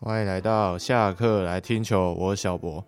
[0.00, 2.84] 欢迎来到下课来听球，我是小博。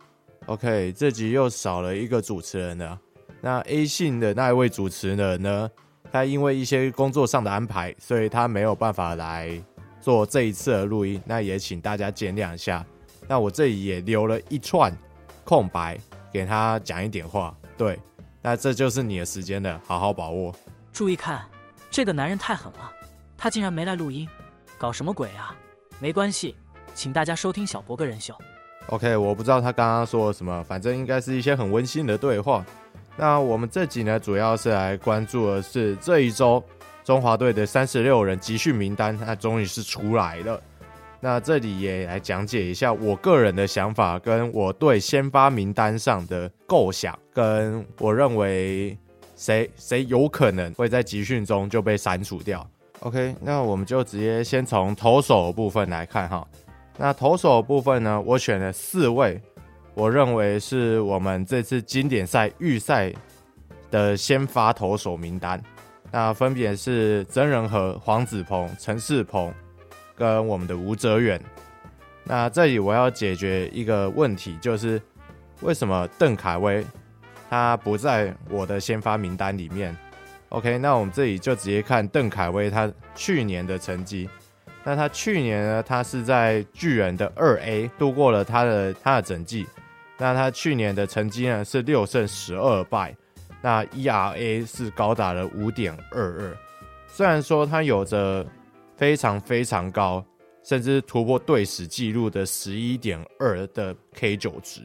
[0.46, 2.96] OK，这集又少了一个主持人了。
[3.40, 5.68] 那 A 姓的那一位主持人呢，
[6.12, 9.60] 他因为一些工作上的安排，所以他没有办法来
[10.00, 11.20] 做这一次的录音。
[11.26, 12.86] 那也请大家见谅一下。
[13.26, 14.96] 那我这里也留了一串
[15.44, 15.98] 空白，
[16.32, 17.52] 给他讲一点话。
[17.76, 17.98] 对，
[18.40, 20.54] 那这就是你的时间了，好好把握。
[20.92, 21.44] 注意看，
[21.90, 22.92] 这个男人太狠了，
[23.36, 24.28] 他竟然没来录音，
[24.78, 25.52] 搞什么鬼啊？
[25.98, 26.54] 没关系。
[26.94, 28.34] 请大家收听小博个人秀。
[28.88, 32.64] OK，我不知道他刚刚说了什么，反正应该是一些很温馨的对话。
[33.16, 36.62] 那我们这集呢，主要是来关注的是这一周
[37.04, 40.60] 中华队的三十六人集训名单，那终于是出来了。
[41.20, 48.96] 那这里也来讲解一下我个人的想法，跟我对先发名单上的构想，跟我认为
[49.36, 52.66] 谁谁有可能会在集训中就被删除掉。
[53.00, 56.46] OK，那我们就直接先从投手部分来看哈。
[57.02, 59.40] 那投手部分呢，我选了四位，
[59.94, 63.10] 我认为是我们这次经典赛预赛
[63.90, 65.58] 的先发投手名单。
[66.12, 69.50] 那分别是曾仁和、黄子鹏、陈世鹏
[70.14, 71.40] 跟我们的吴哲远。
[72.22, 75.00] 那这里我要解决一个问题，就是
[75.62, 76.84] 为什么邓凯威
[77.48, 79.96] 他不在我的先发名单里面
[80.50, 84.28] ？OK，那我们这里就直接看邓凯威他去年的成绩。
[84.82, 89.66] 那他去年呢，他是在巨人的二 A 度过了他的他的整季。
[90.16, 93.16] 那他去年的成绩呢是六胜十二败，
[93.62, 96.56] 那 ERA 是高达了五点二二。
[97.06, 98.46] 虽然说他有着
[98.96, 100.24] 非常非常高，
[100.62, 104.82] 甚至突破队史纪录的十一点二的 K 九值，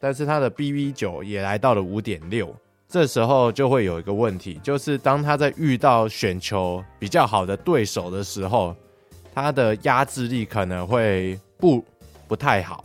[0.00, 2.54] 但是他的 BB 九也来到了五点六。
[2.92, 8.76] 这时候就会有一个问题，就是当他在遇到选球比较好的对手的时候，
[9.34, 11.82] 他的压制力可能会不
[12.28, 12.84] 不太好。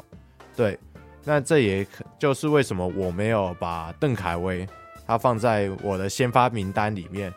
[0.55, 0.79] 对，
[1.25, 1.85] 那这也
[2.17, 4.65] 就是为什么我没有把邓凯威
[5.05, 7.33] 他放在我的先发名单里面。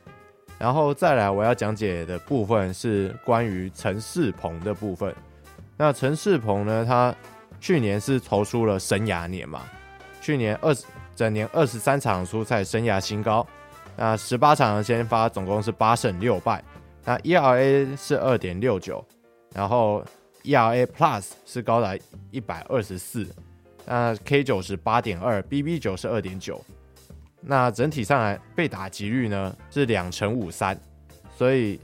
[0.57, 5.13] 然后再来我要讲解的部分是关于陈世鹏的部分。
[5.77, 7.13] 那陈世鹏呢，他
[7.61, 9.63] 去年是投出了生涯年嘛，
[10.21, 10.85] 去年二十。
[11.21, 13.47] 整年二十三场出赛，生涯新高。
[13.95, 16.65] 那十八场的先发，总共是八胜六败。
[17.05, 19.05] 那 ERA 是二点六九，
[19.53, 20.03] 然后
[20.45, 21.95] ERA Plus 是高达
[22.31, 23.29] 一百二十四。
[23.85, 26.59] 那 K 九是八点二，BB 九是二点九。
[27.43, 30.75] 那整体上来被打击率呢是两成五三。
[31.37, 31.79] 所以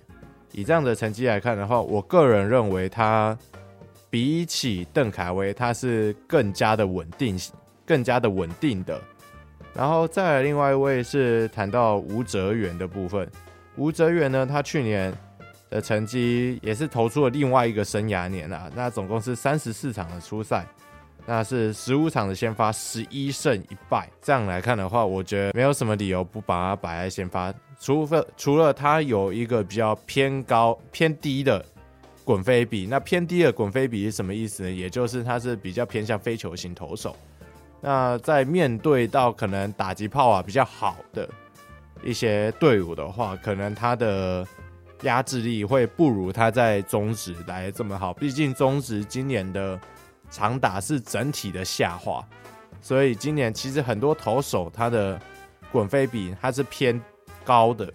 [0.53, 3.37] 以这样的成绩来看的话，我个人认为他
[4.09, 7.39] 比起邓凯威，他是更加的稳定，
[7.85, 8.99] 更加的稳定的。
[9.77, 13.31] 然后再来另外一位是谈到吴哲源的部分，
[13.77, 15.13] 吴哲源呢，他去年
[15.69, 20.67] 的成绩也是投出了另外一个生涯年啊，那总共是三十四场的初赛，
[21.27, 24.09] 那是十五场的先发，十一胜一败。
[24.23, 31.63] 这样来看的话，我觉得没有什么理由不把他摆在先发，除非除了他有一个比较偏高偏低的
[32.25, 34.71] 滚飞比，那偏低的滚飞比是什么意思呢？
[34.71, 37.15] 也就是他是比较偏向非球型投手。
[37.87, 41.29] 那在面对到可能打击炮啊比较好的
[42.03, 44.45] 一些队伍的话，可能他的
[45.03, 48.13] 压制力会不如他在中职来这么好。
[48.13, 49.79] 毕竟中职今年的
[50.29, 52.27] 长打是整体的下滑，
[52.81, 55.17] 所以今年其实很多投手他的
[55.71, 57.01] 滚飞比他是偏
[57.45, 57.89] 高的，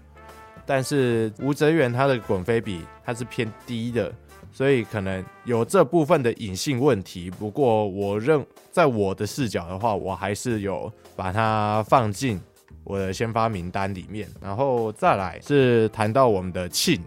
[0.65, 4.09] 但是吴哲源他的滚飞比他是偏低的。
[4.51, 12.39] 所以可能有这部分的隐性问题，不过我认在我的视角的话，我还是有把它放进
[12.83, 14.27] 我的先发名单里面。
[14.41, 17.01] 然后再来是谈到我们的庆，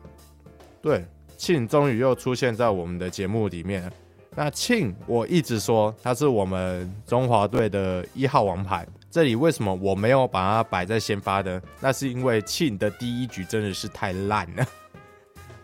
[0.80, 1.04] 对，
[1.36, 3.92] 庆终于又出现在我们的节目里面。
[4.36, 11.62] 那庆我一直说他是我们中华队的一号王牌，这里为什么我没有把它摆在先发的？
[11.78, 14.66] 那是因为庆的第一局真的是太烂了。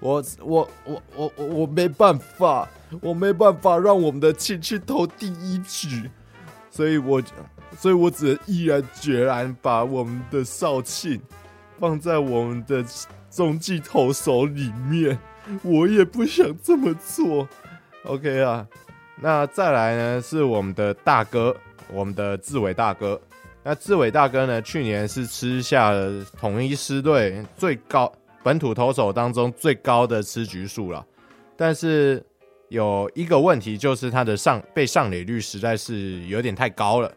[0.00, 2.68] 我我我我我没办法，
[3.00, 6.10] 我没办法让我们的庆去投第一局，
[6.70, 7.22] 所以我
[7.78, 11.20] 所以我只能毅然决然把我们的少庆
[11.78, 12.84] 放在我们的
[13.30, 15.18] 中继投手里面。
[15.62, 17.48] 我也不想这么做
[18.04, 18.66] ，OK 啊？
[19.20, 21.54] 那再来呢是我们的大哥，
[21.92, 23.20] 我们的志伟大哥。
[23.62, 28.10] 那志伟大哥呢，去年是吃下了统一狮队最高。
[28.42, 31.06] 本土投手当中最高的吃局数了，
[31.56, 32.24] 但是
[32.68, 37.12] 有一个问题，就是他的上被上垒率实在是有点太高了。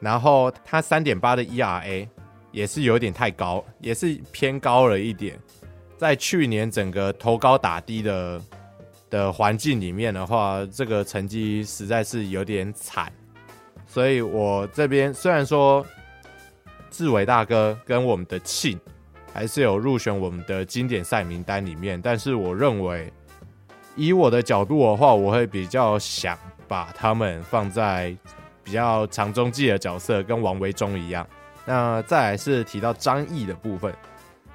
[0.00, 2.08] 然后他三点八的 ERA
[2.50, 5.38] 也是有点太高，也是偏高了一点。
[5.96, 8.42] 在去年整个投高打低的
[9.08, 13.12] 的环境里面的话，这个成绩实在是有点惨。
[13.86, 15.86] 所以我这边虽然说
[16.90, 18.80] 志伟大哥跟我们的庆
[19.32, 23.12] 还是有入选我们的经典赛名单里面，但是我认为
[23.96, 26.38] 以我的角度的话，我会比较想
[26.68, 28.16] 把他们放在
[28.62, 31.26] 比较长中继的角色，跟王维忠一样。
[31.64, 33.94] 那再来是提到张毅的部分，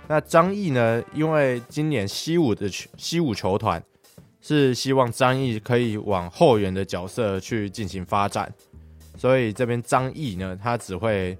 [0.08, 3.82] 那张毅呢，因为今年西武的西武球团
[4.42, 8.52] 是希望张毅可以往后援的角色去进行发展。
[9.18, 11.38] 所以这边张毅呢，他只会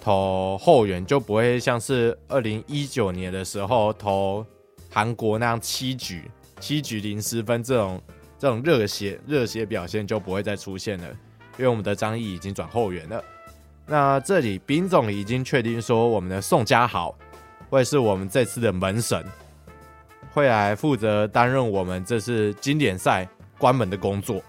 [0.00, 4.44] 投后援，就不会像是二零一九年的时候投
[4.90, 6.30] 韩国那样七局
[6.60, 8.00] 七局零失分这种
[8.38, 11.08] 这种热血热血表现就不会再出现了，
[11.58, 13.22] 因为我们的张毅已经转后援了。
[13.86, 17.14] 那这里丙总已经确定说，我们的宋家豪
[17.68, 19.24] 会是我们这次的门神，
[20.32, 23.28] 会来负责担任我们这次经典赛
[23.58, 24.42] 关门的工作。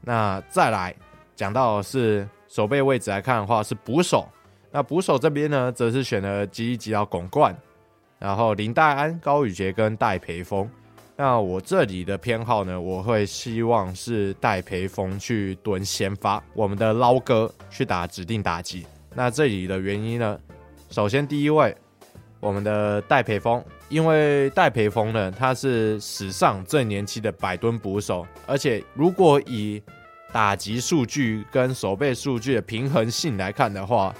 [0.00, 0.94] 那再来。
[1.36, 4.26] 讲到是守备位置来看的话，是捕手。
[4.70, 7.56] 那捕手这边呢，则是选了吉吉奥巩冠，
[8.18, 10.68] 然后林岱安、高宇杰跟戴培峰。
[11.16, 18.86] 那我这里的偏好呢，我会希望是戴培峰去蹲先发，我们的捞哥去打指定打击。
[19.14, 20.38] 那这里的原因呢，
[20.90, 21.76] 首先第一位，
[22.38, 29.82] 我们的戴培峰，因为戴培峰呢，他是史上最年轻的百吨捕手，而且如果以
[30.30, 34.14] 打击数据跟守备数据的平衡性来看的话，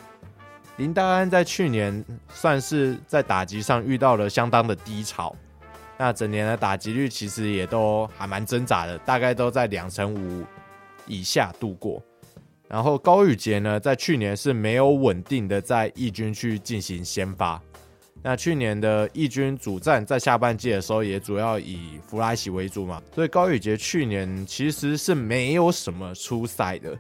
[0.79, 5.35] 林大安在去年算是在打击上遇到了相当的低潮，
[5.99, 10.45] 那整年的打击率其实也都还蛮挣扎的，大概都在两成五
[11.05, 12.01] 以下度过。
[12.69, 17.61] 然后高宇杰呢，在去年是没有稳定的在义军去进行先发。
[18.23, 26.97] 那去年的义军主战在下半季的时候，也主要以弗莱西为主嘛，所以高宇杰去年其实是没有什么出赛的。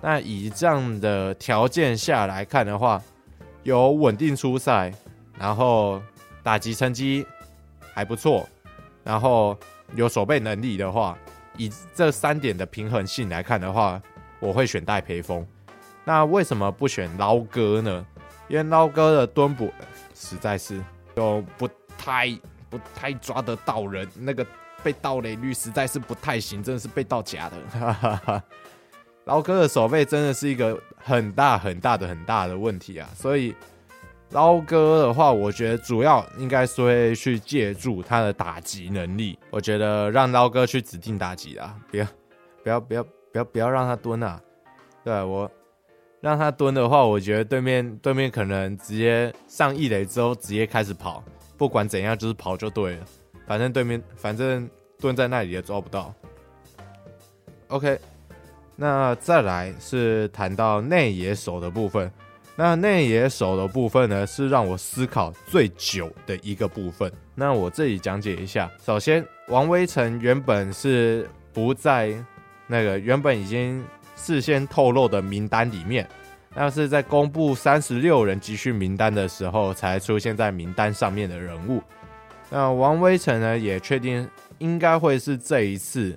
[0.00, 3.02] 那以这样的条件下来看的话，
[3.62, 4.92] 有稳定出赛，
[5.38, 6.00] 然后
[6.42, 7.26] 打击成绩
[7.94, 8.48] 还不错，
[9.04, 9.56] 然后
[9.94, 11.16] 有守备能力的话，
[11.56, 14.00] 以这三点的平衡性来看的话，
[14.38, 15.46] 我会选戴培峰。
[16.04, 18.06] 那为什么不选捞哥呢？
[18.48, 19.72] 因为捞哥的蹲捕。
[20.22, 20.78] 实在是
[21.16, 21.66] 就不
[21.96, 22.38] 太
[22.68, 24.46] 不太抓得到人，那个
[24.82, 28.42] 被盗垒率实在是不太行，真的是被盗假的。
[29.26, 33.54] 哈哈哈，捞哥的守备真的是一个很大很大的很大的问题啊，所以
[34.30, 39.38] 捞哥的话，我觉得主要应该是会去借助他的打击能力。
[39.50, 42.06] 我觉得让捞哥去指定打击啊，不要
[42.62, 44.40] 不要不要不要不要让他蹲啊，
[45.04, 45.50] 对我。
[46.20, 51.24] 让他蹲的话，我觉得对面对面可能直接上一垒之后直接开始跑，
[51.56, 53.06] 不管怎样就是跑就对了。
[53.46, 54.68] 反正对面反正
[54.98, 56.12] 蹲在那里也抓不到。
[57.68, 57.98] OK，
[58.80, 62.10] 那再来是谈到内野手的部分。
[62.56, 67.12] 那内野手的部分呢，是让我思考最久的一个部分。
[67.34, 68.70] 那我这里讲解一下。
[68.82, 72.14] 首先，王威晨原本是不在
[72.66, 73.84] 那个原本已经。
[74.16, 76.06] 事先透露的名单里面，
[76.54, 81.82] 那是在公布三十六人集训名单的时候才出现在名单上面的人物。
[82.50, 84.28] 那王威晨呢，也确定
[84.58, 86.14] 应该会是这一次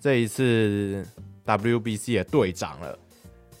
[0.00, 1.06] 这一次
[1.44, 2.98] WBC 的队长了。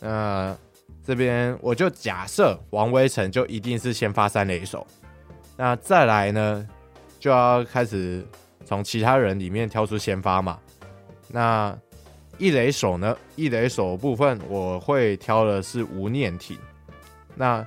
[0.00, 0.56] 那
[1.04, 4.86] 这边我就假设王威晨就一定是先发三垒手。
[5.56, 6.68] 那再来呢，
[7.20, 8.26] 就要开始
[8.64, 10.58] 从其他人里面挑出先发嘛。
[11.28, 11.76] 那
[12.38, 13.16] 一垒手呢？
[13.36, 16.58] 一垒手部分我会挑的是吴念庭。
[17.34, 17.66] 那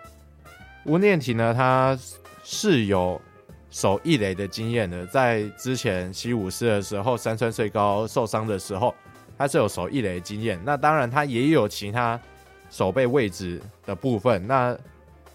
[0.85, 1.53] 吴念庭呢？
[1.53, 1.97] 他
[2.43, 3.21] 是有
[3.69, 8.93] 守一垒的经验的，在之前西武狮的时候，山川岁高受伤的时候，
[9.37, 10.59] 他是有守一垒的经验。
[10.65, 12.19] 那当然，他也有其他
[12.69, 14.45] 守备位置的部分。
[14.47, 14.77] 那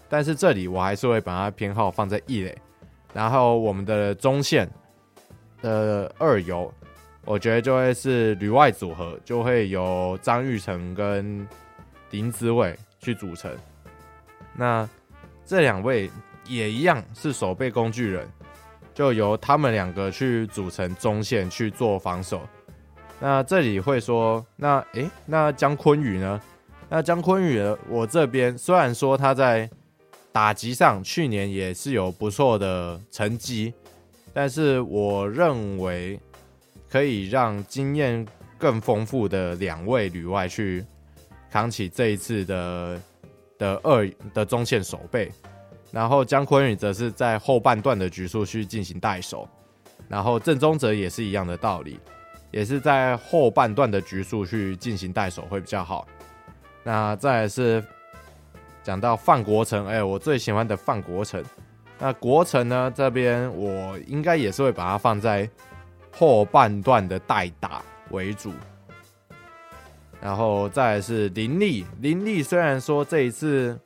[0.09, 2.57] 但是这里我还是会把他偏好放在一垒。
[3.13, 4.69] 然后我们的中线
[5.61, 6.71] 的二游。
[7.25, 11.47] 我觉得就会是旅外组合，就会由张玉成跟
[12.09, 13.49] 林子伟去组成。
[14.53, 14.85] 那
[15.45, 16.11] 这两位
[16.45, 18.27] 也一样是守备工具人，
[18.93, 22.41] 就由他们两个去组成中线去做防守。
[23.19, 26.41] 那这里会说，那诶、那江坤宇呢？
[26.89, 29.69] 那江坤宇，我这边虽然说他在
[30.31, 33.73] 打击上去年也是有不错的成绩，
[34.33, 36.19] 但是我认为。
[36.89, 38.23] 可以让经验
[38.55, 40.85] 更丰富的两位旅外去
[41.49, 43.01] 扛起这一次的
[43.57, 45.31] 的二的中线守备，
[45.91, 49.49] 然后江坤宇则是在后半段的局数去进行代守。
[50.07, 51.99] 然后郑宗哲也是一样的道理，
[52.53, 56.07] 也是在后半段的局数去进行带手会比较好。
[56.83, 57.83] 那再来是
[58.83, 61.43] 讲到范国成，哎，我最喜欢的范国成。
[61.97, 65.49] 那国成呢，这边我应该也是会把它放在
[66.11, 67.81] 后半段的代打
[68.11, 68.53] 为主。
[70.21, 73.77] 然后再是林立，林立虽然说这一次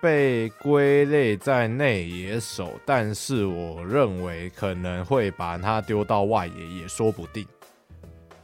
[0.00, 7.46] 被归类在内野手，但是我认为可能会把他丢到外野也说不定。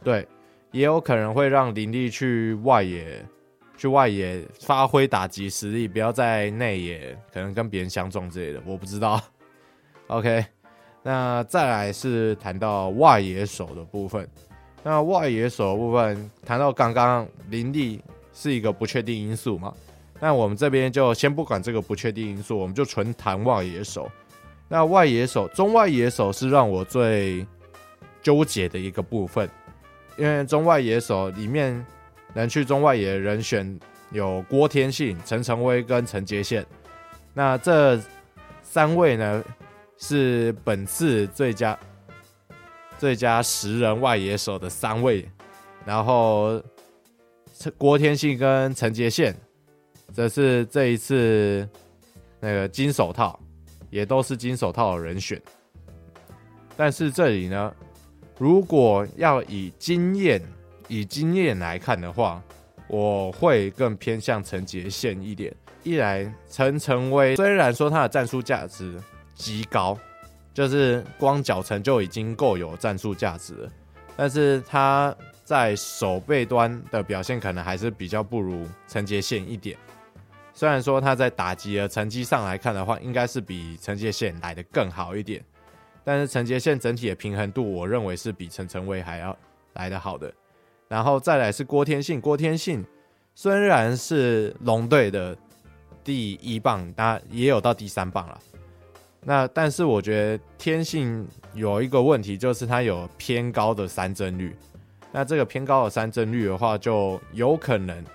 [0.05, 0.25] 对，
[0.71, 3.25] 也有可能会让林立去外野，
[3.75, 9.19] 去外野发挥打击实力，不要在内野可能跟别人相撞之类的，我不知道。
[10.07, 10.45] OK，
[11.01, 14.29] 那再来是谈到外野手的部分。
[14.83, 17.99] 那外野手的部分，谈到刚刚林立
[18.31, 19.73] 是一个不确定因素嘛？
[20.19, 24.07] 那我们这边就先不管这个不确定因素，我们就纯谈外野手。
[24.67, 27.45] 那外野手，中外野手是让我最
[28.21, 29.49] 纠结的一个部分，
[30.17, 31.85] 因为中外野手里面
[32.33, 33.79] 能去中外野的人选
[34.11, 36.65] 有郭天信、陈诚威跟陈杰宪。
[37.33, 37.99] 那这
[38.61, 39.43] 三位呢，
[39.97, 41.77] 是本次最佳。
[42.97, 45.29] 最佳十人外野手的三位，
[45.83, 46.63] 然后
[47.77, 49.35] 郭天信跟陈杰宪，
[50.13, 51.67] 则是这一次
[52.39, 53.37] 那个金手套，
[53.89, 55.39] 也都是金手套的人选。
[56.77, 57.75] 但是这里呢，
[58.37, 60.41] 如果要以经验
[60.87, 62.41] 以经验来看的话，
[62.87, 65.53] 我会更偏向陈杰宪一点。
[65.83, 69.01] 一来陈诚威虽然说他的战术价值
[69.33, 69.97] 极高。
[70.53, 73.69] 就是光脚程就已经够有战术价值了，
[74.15, 75.13] 但是他
[75.43, 79.77] 在守备端的表现可能还是比较不如陈杰宪一点。
[80.53, 85.43] 虽然说他在打击的成绩上来看的话，应该是比陈杰宪来的更好一点，
[86.05, 89.35] 但是陈杰宪整体的平衡度，我认为是比陈晨威还要
[89.73, 90.31] 来得好的。
[90.87, 92.85] 然后再来是郭天信，郭天信
[93.33, 95.35] 虽然是龙队的
[96.03, 98.39] 第一棒，当然也有到第三棒了。
[99.27, 104.55] 那但是我觉得天信有一个问题，就是他有偏高的三振率。
[105.11, 108.05] 那这个偏高的三振率的话，就有可能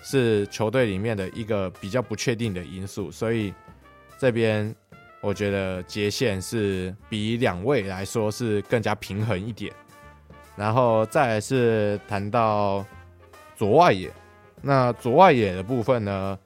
[0.00, 3.10] 是球队里面的一个比较不确定的因素。
[3.10, 3.52] 所以
[4.16, 4.72] 这边
[5.26, 9.72] 我觉得接线是比两位来说是更加平衡一点。
[10.54, 12.86] 然后再来是谈到
[13.56, 14.08] 左外野，
[14.62, 16.38] 那左外野的部分呢，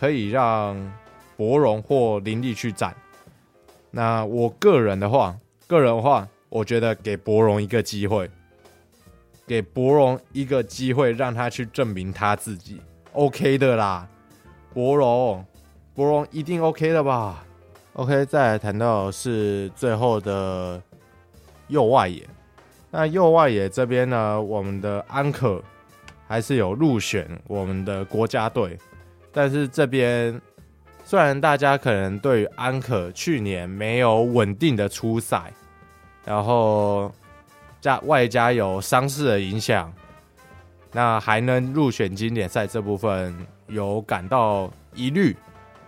[0.00, 0.74] 可以让
[1.36, 2.96] 博荣或林立去战。
[3.90, 8.30] 那我个人的话，个人的话，我觉得给博荣一个机会，
[9.46, 12.80] 给博荣一个机会，让他去证明他自己
[13.12, 14.08] ，OK 的啦。
[14.72, 15.44] 博荣，
[15.94, 17.45] 博荣一定 OK 的吧
[17.96, 20.80] ？OK，再来谈到是最后的
[21.68, 22.26] 右外野。
[22.90, 25.62] 那右外野这边呢，我们的安可
[26.26, 28.78] 还是有入选我们的国家队，
[29.32, 30.40] 但是这边。
[31.08, 35.52] 虽然大家可能对安可去年没有稳定的出赛，
[36.24, 37.08] 然后
[37.80, 39.92] 加外加有伤势的影响，
[40.90, 43.32] 那还能入选经典赛这部分
[43.68, 45.36] 有感到疑虑，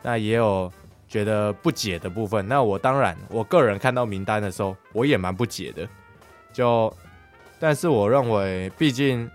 [0.05, 0.73] 那也有
[1.09, 2.47] 觉得不解的部分。
[2.47, 5.88] 那我当然，我个人看到名单的时候，我也蛮不解的。
[6.53, 6.93] 就，
[7.59, 9.29] 但是我认为，毕竟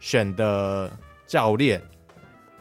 [0.00, 0.90] 选的
[1.26, 1.80] 教练。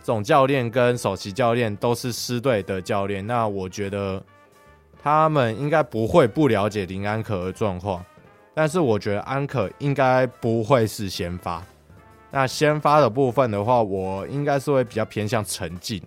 [0.01, 4.23] 总教练跟首席教练都是师队的教练，那我觉得
[5.03, 8.03] 他们应该不会不了解林安可的状况，
[8.55, 11.61] 但是我觉得安可应该不会是先发。
[12.31, 16.01] 那先发的部分的话，我应该是会比较偏向陈进，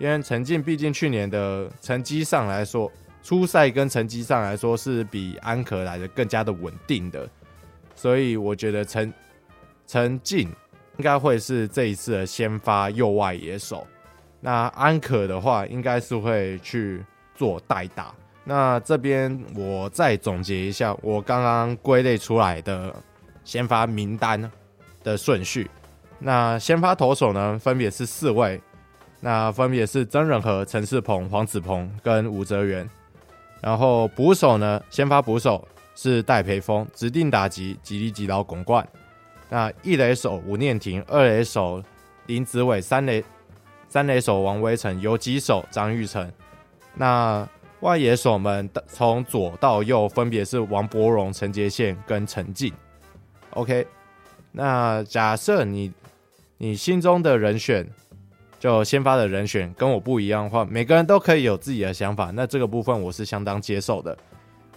[0.00, 2.90] 因为陈静毕竟去年的成绩上来说，
[3.22, 7.28] 初赛跟成绩上来说是比安可来的更加的稳定的，
[7.94, 9.14] 所以我觉得陈
[9.86, 10.48] 陈静。
[10.98, 13.86] 应该会是这一次的先发右外野手，
[14.38, 17.02] 那安可的话应该是会去
[17.34, 18.12] 做代打。
[18.44, 22.94] 那这边我再总结一下我刚刚归类出来的
[23.44, 24.50] 先发名单
[25.02, 25.70] 的顺序。
[26.18, 28.60] 那先发投手呢，分别是四位，
[29.20, 32.88] 那分别是曾仁和、陈世鹏、黄子鹏跟吴哲源。
[33.60, 38.86] 然后捕手呢，先发捕手是戴培峰，指定打击吉力吉捞巩冠。
[39.50, 41.82] 那一垒手吴念庭，二垒手
[42.26, 43.22] 林子伟，三垒
[43.88, 46.32] 三垒手王威成，游击手张玉成。
[46.94, 47.46] 那
[47.80, 52.72] 外野手们从左到右分别是王柏荣、陈杰宪跟陈进。
[53.50, 53.86] OK，
[54.52, 55.92] 那假设你
[56.56, 57.86] 你心中的人选
[58.60, 64.16] 就先发的人选跟我不一样的话，每个人都可以有自己的想法，那这个部分我是相当接受的。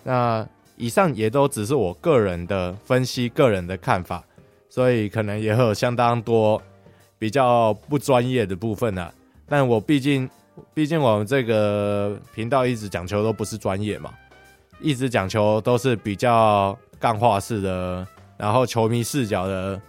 [0.04, 0.48] 那
[0.78, 4.24] 以上也都只是我个人的分析、个人的看法，
[4.70, 6.60] 所以可能也会有相当多
[7.20, 9.14] 比较不专业的部分、啊。
[9.48, 10.30] 但我毕竟，
[10.74, 14.14] 毕竟我们这个频道一直讲求都不是专业嘛，
[14.80, 19.82] 一直讲求都是比较干话式的，然后球迷视角的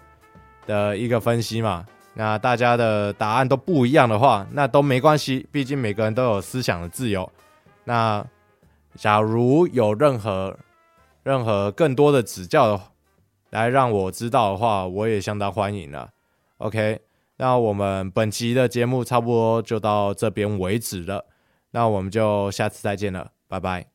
[0.67, 1.87] 的一个分析嘛。
[2.15, 7.29] 那大家的答案都不一样的话，那都没关系，毕竟每个人都有思想的自由。
[7.85, 8.25] 那
[8.95, 10.57] 假如有任何
[11.25, 12.81] 任何更多的指教的
[13.51, 16.11] 来让我知道的话，我也相当欢迎了。
[16.59, 17.01] OK，
[17.39, 21.27] 那我们本期的节目差不多就到这边为止了，
[21.73, 23.94] 那我们就下次再见了，拜拜。